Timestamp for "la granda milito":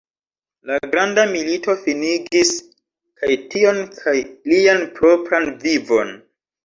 0.69-1.75